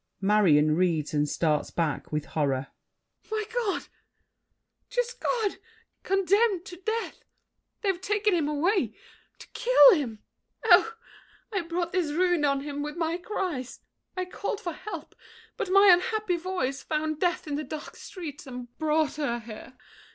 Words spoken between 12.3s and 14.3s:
on him with my cries! I